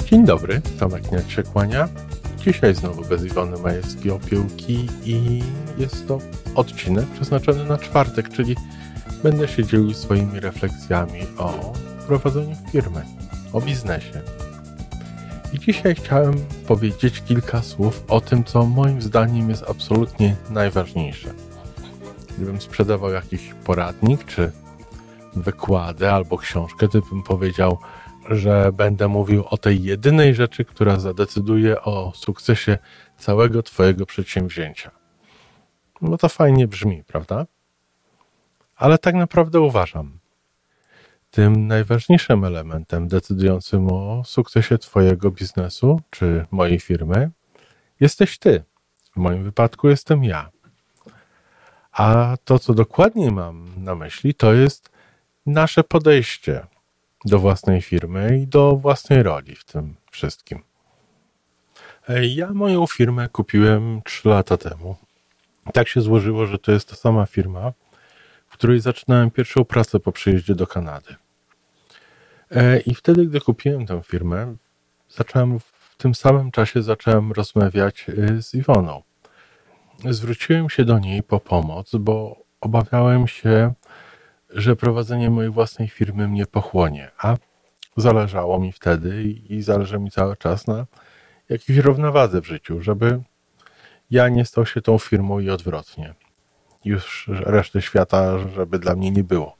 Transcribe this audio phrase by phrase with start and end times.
[0.00, 1.88] Dzień dobry, Tomek Niak.
[2.38, 5.42] Dzisiaj znowu bez Iwony Majewskiej-Opiełki i
[5.78, 6.18] jest to
[6.54, 8.56] odcinek przeznaczony na czwartek, czyli
[9.22, 11.72] będę się dzielił swoimi refleksjami o
[12.06, 13.04] prowadzeniu firmy,
[13.52, 14.20] o biznesie.
[15.52, 16.34] I dzisiaj chciałem
[16.68, 21.34] powiedzieć kilka słów o tym, co moim zdaniem jest absolutnie najważniejsze.
[22.36, 24.52] Gdybym sprzedawał jakiś poradnik, czy
[25.36, 27.78] wykładę albo książkę, to bym powiedział,
[28.30, 32.78] że będę mówił o tej jedynej rzeczy, która zadecyduje o sukcesie
[33.16, 34.90] całego Twojego przedsięwzięcia.
[36.00, 37.46] No to fajnie brzmi, prawda?
[38.76, 40.18] Ale tak naprawdę uważam,
[41.30, 47.30] tym najważniejszym elementem decydującym o sukcesie Twojego biznesu czy mojej firmy
[48.00, 48.64] jesteś Ty.
[49.12, 50.50] W moim wypadku jestem ja.
[51.92, 54.90] A to, co dokładnie mam na myśli, to jest
[55.46, 56.66] nasze podejście
[57.24, 60.62] do własnej firmy i do własnej roli w tym wszystkim.
[62.22, 64.96] Ja moją firmę kupiłem 3 lata temu.
[65.72, 67.72] Tak się złożyło, że to jest ta sama firma,
[68.48, 71.14] w której zaczynałem pierwszą pracę po przyjeździe do Kanady.
[72.50, 74.56] E, I wtedy, gdy kupiłem tę firmę,
[75.08, 79.02] zacząłem w tym samym czasie zacząłem rozmawiać e, z Iwoną.
[80.10, 83.72] Zwróciłem się do niej po pomoc, bo obawiałem się,
[84.52, 87.36] że prowadzenie mojej własnej firmy mnie pochłonie, a
[87.96, 90.86] zależało mi wtedy i zależy mi cały czas na
[91.48, 93.22] jakiejś równowadze w życiu, żeby
[94.10, 96.14] ja nie stał się tą firmą i odwrotnie.
[96.84, 99.56] Już reszty świata, żeby dla mnie nie było.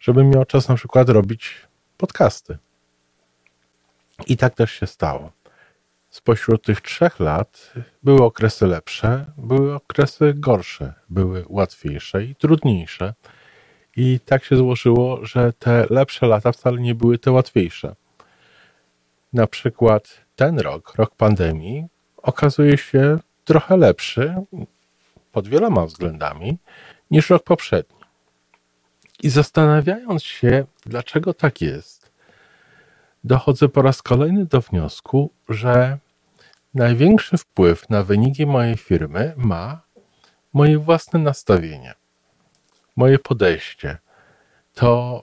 [0.00, 1.54] Żebym miał czas na przykład robić
[1.96, 2.58] podcasty.
[4.26, 5.32] I tak też się stało.
[6.10, 7.72] Spośród tych trzech lat
[8.02, 13.14] były okresy lepsze, były okresy gorsze, były łatwiejsze i trudniejsze
[13.96, 17.94] i tak się złożyło, że te lepsze lata wcale nie były te łatwiejsze.
[19.32, 21.86] Na przykład ten rok, rok pandemii,
[22.16, 24.34] okazuje się trochę lepszy
[25.32, 26.58] pod wieloma względami
[27.10, 27.96] niż rok poprzedni.
[29.22, 32.12] I zastanawiając się, dlaczego tak jest,
[33.24, 35.98] dochodzę po raz kolejny do wniosku, że
[36.74, 39.80] największy wpływ na wyniki mojej firmy ma
[40.52, 41.94] moje własne nastawienie
[42.96, 43.98] moje podejście,
[44.74, 45.22] to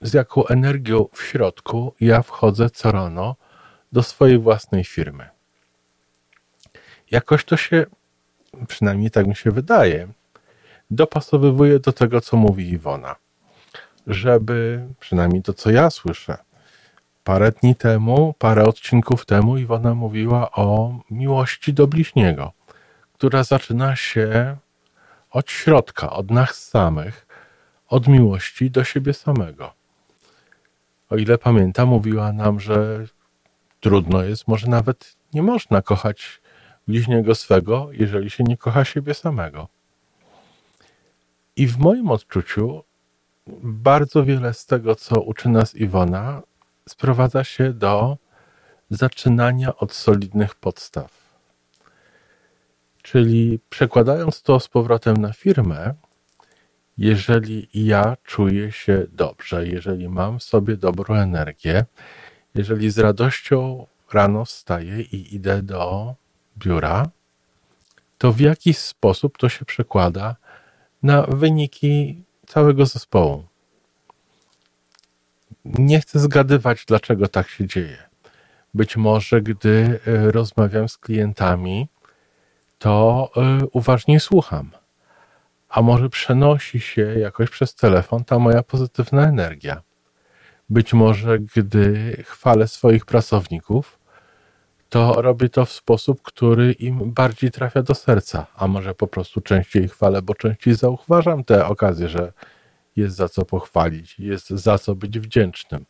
[0.00, 3.36] z jaką energią w środku ja wchodzę co rano
[3.92, 5.28] do swojej własnej firmy.
[7.10, 7.86] Jakoś to się,
[8.68, 10.08] przynajmniej tak mi się wydaje,
[10.90, 13.16] dopasowywuje do tego, co mówi Iwona.
[14.06, 16.36] Żeby, przynajmniej to, co ja słyszę,
[17.24, 22.52] parę dni temu, parę odcinków temu Iwona mówiła o miłości do bliźniego,
[23.12, 24.56] która zaczyna się
[25.34, 27.26] od środka, od nas samych,
[27.88, 29.72] od miłości do siebie samego.
[31.10, 33.06] O ile pamiętam, mówiła nam, że
[33.80, 36.40] trudno jest, może nawet nie można kochać
[36.88, 39.68] bliźniego swego, jeżeli się nie kocha siebie samego.
[41.56, 42.84] I w moim odczuciu
[43.62, 46.42] bardzo wiele z tego, co uczy nas Iwona,
[46.88, 48.16] sprowadza się do
[48.90, 51.23] zaczynania od solidnych podstaw.
[53.14, 55.94] Czyli przekładając to z powrotem na firmę,
[56.98, 61.84] jeżeli ja czuję się dobrze, jeżeli mam w sobie dobrą energię,
[62.54, 66.14] jeżeli z radością rano wstaję i idę do
[66.58, 67.08] biura,
[68.18, 70.36] to w jakiś sposób to się przekłada
[71.02, 73.44] na wyniki całego zespołu.
[75.64, 77.98] Nie chcę zgadywać, dlaczego tak się dzieje.
[78.74, 81.88] Być może, gdy e, rozmawiam z klientami,
[82.78, 83.30] to
[83.62, 84.70] y, uważnie słucham.
[85.68, 89.82] A może przenosi się jakoś przez telefon ta moja pozytywna energia.
[90.70, 93.98] Być może, gdy chwalę swoich pracowników,
[94.88, 99.40] to robię to w sposób, który im bardziej trafia do serca, a może po prostu
[99.40, 102.32] częściej chwalę, bo częściej zauważam te okazje, że
[102.96, 105.84] jest za co pochwalić, jest za co być wdzięcznym.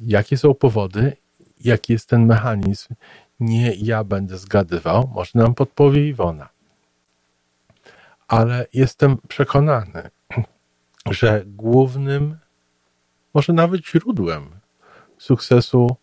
[0.00, 1.16] Jakie są powody,
[1.60, 2.94] jaki jest ten mechanizm,
[3.42, 6.48] nie ja będę zgadywał, może nam podpowie Iwona.
[8.28, 10.10] Ale jestem przekonany,
[11.10, 12.38] że głównym,
[13.34, 14.50] może nawet źródłem
[15.18, 15.96] sukcesu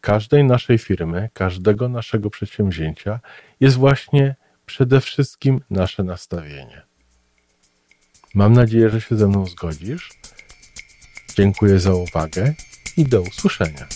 [0.00, 3.20] każdej naszej firmy, każdego naszego przedsięwzięcia
[3.60, 6.82] jest właśnie przede wszystkim nasze nastawienie.
[8.34, 10.10] Mam nadzieję, że się ze mną zgodzisz.
[11.36, 12.54] Dziękuję za uwagę
[12.96, 13.86] i do usłyszenia.